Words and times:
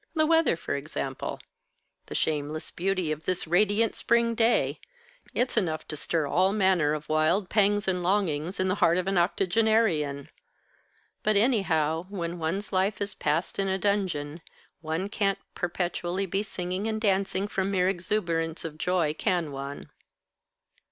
The 0.15 0.25
weather, 0.25 0.55
for 0.57 0.75
example. 0.75 1.39
The 2.07 2.15
shameless 2.15 2.71
beauty 2.71 3.11
of 3.11 3.25
this 3.25 3.45
radiant 3.45 3.93
spring 3.93 4.33
day. 4.33 4.79
It's 5.35 5.57
enough 5.57 5.87
to 5.89 5.95
stir 5.95 6.25
all 6.25 6.53
manner 6.53 6.95
of 6.95 7.07
wild 7.07 7.49
pangs 7.51 7.87
and 7.87 8.01
longings 8.01 8.59
in 8.59 8.67
the 8.67 8.73
heart 8.81 8.97
of 8.97 9.05
an 9.05 9.19
octogenarian. 9.19 10.29
But, 11.21 11.35
anyhow, 11.37 12.07
when 12.09 12.39
one's 12.39 12.73
life 12.73 12.99
is 12.99 13.13
passed 13.13 13.59
in 13.59 13.67
a 13.67 13.77
dungeon, 13.77 14.41
one 14.81 15.07
can't 15.07 15.37
perpetually 15.53 16.25
be 16.25 16.41
singing 16.41 16.87
and 16.87 16.99
dancing 16.99 17.47
from 17.47 17.69
mere 17.69 17.87
exuberance 17.87 18.65
of 18.65 18.79
joy, 18.79 19.13
can 19.13 19.51
one?" 19.51 19.91